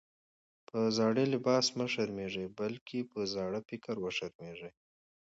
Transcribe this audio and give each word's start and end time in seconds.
په 0.67 0.79
زاړه 0.97 1.23
لباس 1.33 1.65
مه 1.77 1.85
شرمېږئ! 1.93 2.45
بلکي 2.59 2.99
په 3.11 3.19
زاړه 3.33 3.59
فکر 3.69 3.95
وشرمېږئ. 3.99 4.71